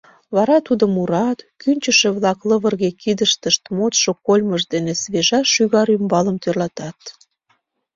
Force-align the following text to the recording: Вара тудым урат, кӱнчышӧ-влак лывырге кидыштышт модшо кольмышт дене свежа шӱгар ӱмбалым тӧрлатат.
Вара 0.35 0.57
тудым 0.67 0.91
урат, 1.01 1.39
кӱнчышӧ-влак 1.61 2.39
лывырге 2.49 2.89
кидыштышт 3.01 3.63
модшо 3.77 4.11
кольмышт 4.25 4.67
дене 4.75 4.93
свежа 5.01 5.39
шӱгар 5.53 5.87
ӱмбалым 5.95 6.37
тӧрлатат. 6.43 6.99